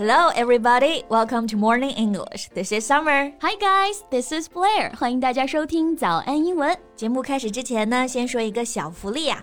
[0.00, 1.04] Hello, everybody.
[1.08, 2.48] Welcome to Morning English.
[2.54, 3.32] This is Summer.
[3.40, 4.02] Hi, guys.
[4.10, 4.94] This is Blair.
[4.96, 6.76] 欢迎大家收听早安英文。
[6.94, 9.42] 节目开始之前呢，先说一个小福利啊！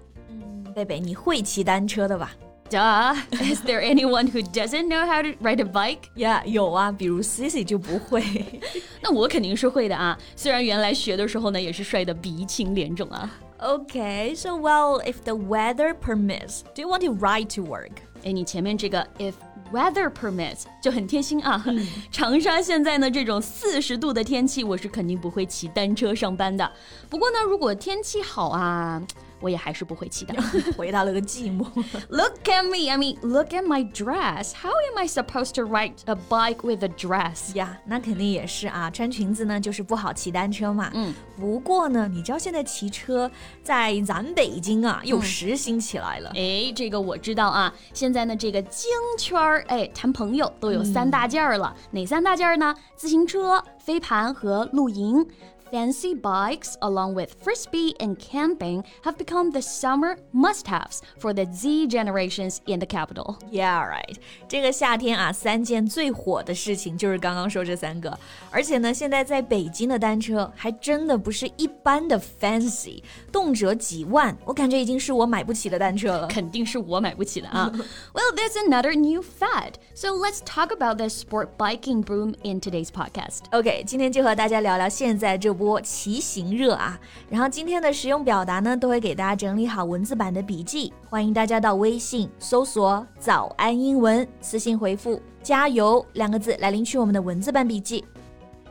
[0.70, 2.32] 嗯，贝贝，你会骑单车的吧？
[2.68, 3.14] Duh.
[3.30, 6.08] Is there anyone who doesn't know how to ride a bike?
[6.16, 8.24] Yeah，有啊，比如 Cici 就 不会。
[9.00, 13.30] 那我肯定是会的啊，虽然原来学的时候呢，也是摔得鼻青脸肿啊。
[13.60, 17.92] Okay, so well, if the weather permits, do you want to ride to work?
[18.24, 19.34] 哎，你前面这个 if
[19.72, 21.62] weather permits 就很贴心啊。
[21.66, 26.68] 嗯、长沙现在呢这种四十度的天气，我是肯定不会骑单车上班的。
[27.08, 29.00] 不过呢，如果天气好啊。
[29.41, 30.33] 我也还是不会骑的，
[30.77, 31.65] 回到了个寂寞。
[32.09, 34.53] Look at me, I mean, look at my dress.
[34.53, 37.55] How am I supposed to ride a bike with a dress?
[37.55, 40.91] 呀，那肯定也是啊，穿裙子呢就是不好骑单车嘛。
[40.93, 43.29] 嗯，不过呢，你知道现在骑车
[43.63, 46.31] 在咱北京啊又时兴起来了。
[46.35, 47.73] 哎，这个我知道啊。
[47.93, 51.75] 现在呢，这个京圈儿，哎，谈朋友都有三大件儿了。
[51.91, 52.75] 哪三大件儿呢？
[52.95, 55.25] 自行车、飞盘和露营。
[55.72, 62.60] Fancy bikes, along with frisbee and camping, have become the summer must-haves for the Z generations
[62.66, 63.36] in the capital.
[63.50, 64.14] Yeah, right.
[64.46, 68.16] 这个夏天啊，三件最火的事情就是刚刚说这三个。
[68.52, 73.02] 而且呢，现在在北京的单车还真的不是一般的 fancy，
[73.32, 76.28] 动辄几万，我感觉已经是我买不起的单车了。
[76.28, 77.68] 肯定是我买不起的啊。
[78.14, 79.72] well, there's another new fad.
[79.94, 83.40] So let's talk about the sport biking boom in today's podcast.
[83.50, 85.56] OK，今天就和大家聊聊现在这。
[85.60, 86.98] 波骑行热啊！
[87.28, 98.04] 然后今天的实用表达呢，都会给大家整理好文字版的笔记，欢迎大家到微信搜索“早安英文”，私信回复“加油”两个字来领取我们的文字版笔记。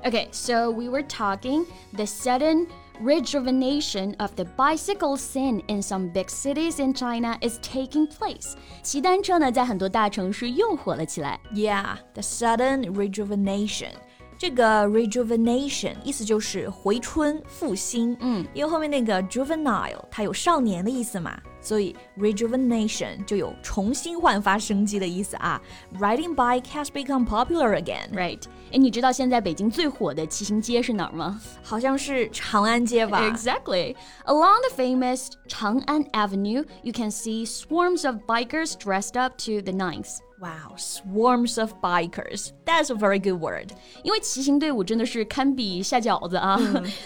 [0.03, 1.65] Okay, so we were talking
[1.95, 2.67] the sudden
[3.01, 8.53] rejuvenation of the bicycle scene in some big cities in China is taking place.
[8.83, 11.39] 骑单车呢，在很多大城市又火了起来。
[11.51, 13.93] Yeah, the sudden rejuvenation.
[14.40, 25.61] 这个 rejuvenation 意思就是回春复兴，嗯，因为后面那个 juvenile 它有少年的意思嘛，所以 rejuvenation 就有重新焕发生机的意思啊。
[25.99, 28.41] Riding bike has become popular again, right？
[28.71, 31.39] 哎，你知道现在北京最火的骑行街是哪儿吗？
[31.63, 33.21] 好像是长安街吧？
[33.29, 33.95] Exactly.
[34.25, 39.71] Along the famous Chang'an Avenue, you can see swarms of bikers dressed up to the
[39.71, 40.19] nines.
[40.41, 42.49] Wow, swarms of bikers.
[42.65, 43.69] That's a very good word.
[44.03, 46.59] 因为骑行队伍真的是堪比下饺子啊！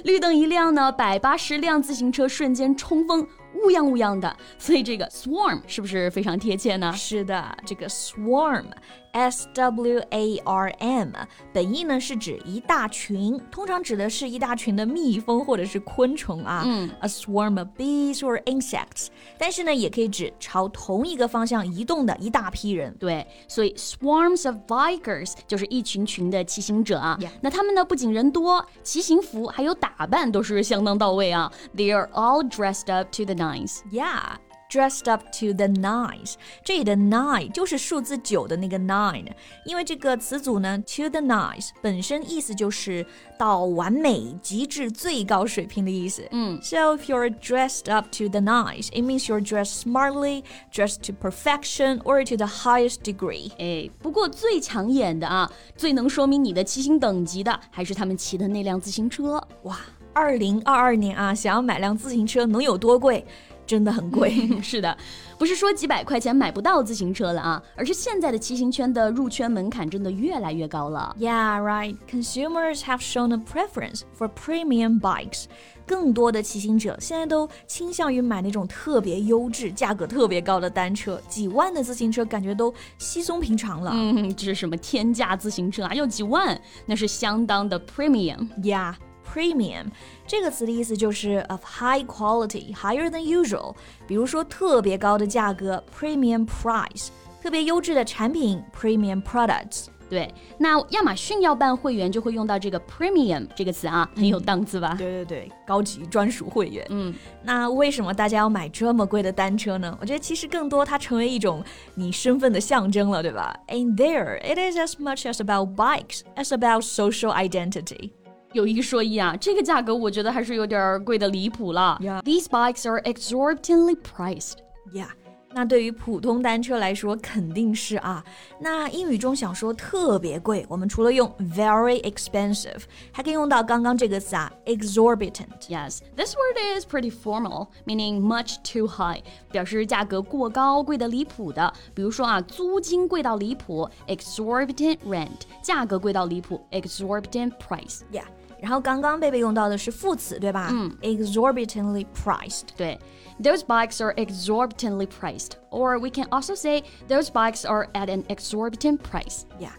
[0.03, 3.27] 绿灯一亮呢，百八十辆自行车瞬间冲锋。
[3.54, 6.92] 乌泱乌泱的，所以这个 swarm 是不是非常贴切呢？
[6.92, 8.64] 是的，这个 swarm
[9.13, 11.09] swarm，s w a r m，
[11.53, 16.63] 本意呢是指一大群，通常指的是一大群的蜜蜂或者是昆虫啊。
[16.65, 19.07] 嗯，a swarm of bees or insects。
[19.37, 22.95] 但是呢，也可以指朝同一个方向移动的一大批人。
[22.99, 27.17] 对，所以 swarms of bikers 就是一群群的骑行者啊。
[27.41, 31.51] 那他们呢，不仅人多，骑行服还有打扮都是相当到位啊。
[31.75, 33.79] They are all dressed up to the nines.
[33.91, 34.37] Yeah.
[34.73, 39.25] Dressed up to the nines，这里的 nine 就是数字九的那个 nine，
[39.65, 43.03] 因为这个词组呢，to the nines 本身意思就是
[43.35, 46.27] 到完美、极致、最高水平的意思。
[46.29, 51.99] 嗯，So if you're dressed up to the nines, it means you're dressed smartly, dressed to perfection
[52.03, 53.51] or to the highest degree。
[53.57, 59.43] 哎，不过最抢眼的啊，最能说明你的骑行等级的，还是他们骑的那辆自行车。
[59.63, 59.79] 哇！
[60.11, 63.25] 二零二二年啊，想要买辆自行车能有多贵？
[63.66, 64.48] 真的很贵。
[64.62, 64.96] 是的，
[65.38, 71.14] 不是说几百块钱买不到自行车了啊，而是现在的骑行圈的入圈门槛真的越来越高了。
[71.18, 71.96] Yeah, right.
[72.10, 75.44] Consumers have shown a preference for premium bikes.
[75.86, 83.90] 更多的骑行者现在都倾向于买那种特别优质、价格特别高的单车，几万的自行车感觉都稀松平常了。
[83.94, 85.92] 嗯，这是什么天价自行车啊？
[85.92, 86.58] 要几万？
[86.86, 88.48] 那是相当的 premium。
[88.62, 88.94] Yeah.
[89.31, 89.85] Premium
[90.25, 93.75] 这个词的意思就是 of high quality, higher than usual。
[94.07, 97.09] 比如说特别高的价格，premium price；
[97.41, 99.85] 特别优质的产品，premium products。
[100.09, 104.95] 对，那亚马逊要办会员就会用到这个 premium 这个词啊，很有档次吧？
[104.97, 106.83] 对对对，高级专属会员。
[106.89, 107.13] 嗯，
[107.43, 109.95] 那为什么大家要买这么贵的单车呢？
[110.01, 111.63] 我觉得其实更多它成为一种
[111.93, 113.55] 你身份的象征了，对吧？
[113.67, 118.09] And there, it is as much as about bikes as about social identity.
[118.53, 121.99] 有一说一啊，这个价格我觉得还是有点贵的离谱了。
[122.01, 122.21] Yeah.
[122.23, 124.53] These bikes are exorbitantly priced.
[124.93, 125.09] Yeah.
[125.51, 128.23] 那对于普通单车来说肯定是啊。
[128.59, 132.81] 那英语中想说特别贵，我们除了用 very expensive，
[133.11, 135.47] 还可以用到刚刚这个词啊，exorbitant。
[135.67, 141.73] Yes, this word is pretty formal, meaning much too high，表示价格过高、贵的离谱的。
[141.95, 145.29] 比如说啊，租金贵到离谱，exorbitant rent；
[145.63, 148.01] 价格贵到离谱，exorbitant price。
[148.11, 148.25] Yeah。
[148.61, 150.69] 然后刚刚贝贝用到的是副词，对吧？
[150.71, 152.63] 嗯，exorbitantly priced。
[152.75, 152.99] 对，
[153.41, 158.99] those bikes are exorbitantly priced, or we can also say those bikes are at an exorbitant
[158.99, 159.43] price.
[159.59, 159.71] Yeah。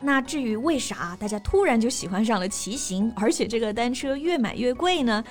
[0.00, 5.24] 那至于为啥大家突然就喜欢上了骑行，而且这个单车越买越贵呢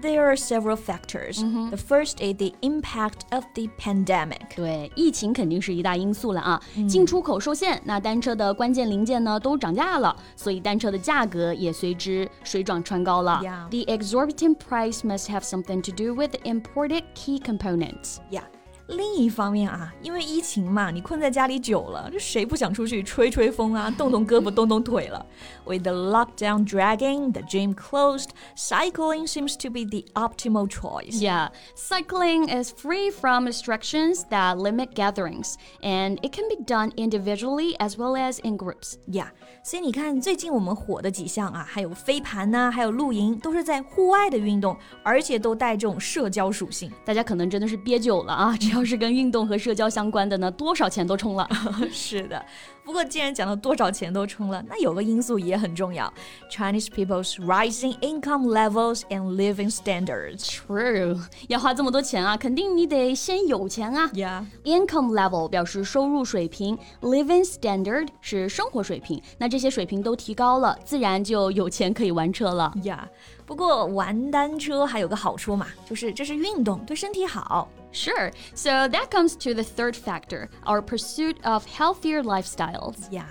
[0.00, 1.42] ？There are several factors.
[1.70, 4.54] The first is the impact of the pandemic.
[4.56, 13.40] 对，疫情肯定是一大因素了啊，进出口受限，那单车的关键零件呢都涨价了，所以单车的价格也随之水涨船高了。
[13.42, 13.68] Yeah.
[13.68, 18.18] The exorbitant price must have something to do with imported key components.
[18.30, 18.44] Yeah.
[18.88, 25.24] 另一方面啊，因为疫情嘛，你困在家里久了，这谁不想出去吹吹风啊，动动胳膊，动动腿了？
[25.64, 31.20] With the lockdown dragging, the gym closed, cycling seems to be the optimal choice.
[31.20, 37.76] Yeah, cycling is free from restrictions that limit gatherings, and it can be done individually
[37.78, 38.94] as well as in groups.
[39.06, 39.28] Yeah，
[39.62, 46.90] 所以你看，最近我们火的几项啊，还有飞盘呐、还有露营，都是在户外的运动，而且都带这种社交属性。
[47.04, 48.56] 大家可能真的是憋久了啊！
[48.56, 51.47] 只 要是跟运动和社交相关的呢，多少钱都充了。
[51.89, 52.45] 是的，
[52.83, 56.13] 不过既然讲到多少钱都充了，那有个因素也很重要
[56.51, 60.45] ：Chinese people's rising income levels and living standards。
[60.45, 61.17] True，
[61.47, 64.09] 要花这么多钱啊，肯定你得先有钱啊。
[64.13, 64.45] Yeah。
[64.65, 69.21] Income level 表示收入水平，living standard 是生活水平。
[69.37, 72.73] 那这些水平都提高了，自然就有钱可以玩车了。
[72.83, 72.99] Yeah.
[73.45, 77.69] 不过玩单车还有个好处嘛，就是这是运动，对身体好。
[77.94, 78.30] Sure.
[78.54, 83.08] So that comes to the third factor, our pursuit of healthier lifestyles.
[83.10, 83.26] Yeah.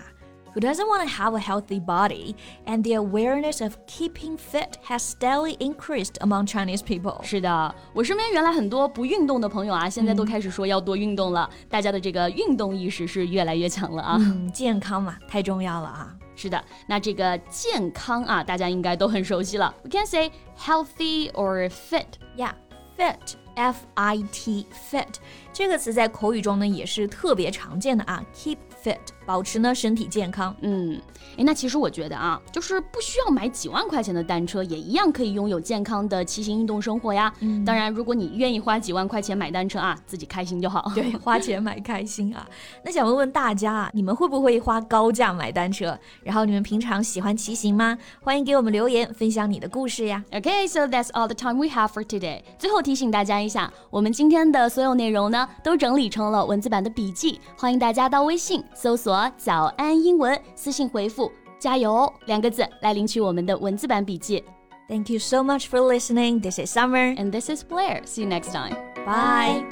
[0.54, 2.36] Who doesn't want to have a healthy body?
[2.66, 7.24] And the awareness of keeping fit has steadily increased among Chinese people.
[7.24, 11.48] 是的，我身边原来很多不运动的朋友啊，现在都开始说要多运动了。
[11.70, 14.18] 大家的这个运动意识是越来越强了啊。
[14.20, 16.16] 嗯，健康嘛，太重要了啊。
[16.36, 19.74] 是的，那这个健康啊，大家应该都很熟悉了。
[19.84, 22.08] We can say healthy or fit.
[22.36, 22.54] Yeah,
[22.98, 25.15] fit, F-I-T, fit
[25.53, 28.25] 这个词在口语中呢也是特别常见的啊。
[28.35, 30.55] Keep fit，保持呢身体健康。
[30.61, 31.01] 嗯，
[31.37, 37.33] 哎，那其实我觉得啊，就是不需要买几万块钱的单车，也一样可以拥有健康的骑行运动生活呀。
[37.41, 40.91] 嗯当然，如果你愿意花几万块钱买单车啊，自己开心就好。
[40.95, 42.47] 对，花钱买开心啊。
[42.85, 45.99] 那想问问大家啊，你们会不会花高价买单车？
[46.23, 47.97] 然后你们平常喜欢骑行吗？
[48.23, 50.23] 欢迎给我们留言，分享你的故事呀。
[50.31, 52.43] Okay, so that's all the time we have for today.
[52.59, 64.44] 最后提醒大家一下，我们今天的所有内容呢，都整理成了文字版的笔记，欢迎大家到微信搜索“早安英文”，私信回复“加油”两个字来领取我们的文字版笔记。
[64.88, 66.42] Thank you so much for listening.
[66.42, 67.16] This is Summer.
[67.16, 68.04] And this is Blair.
[68.06, 68.76] See you next time.
[69.06, 69.64] Bye.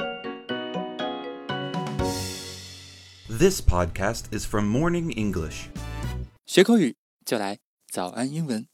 [3.27, 5.69] This podcast is from Morning English.
[6.45, 6.95] 学口语
[7.25, 7.57] 就来
[7.91, 8.67] 早安英文。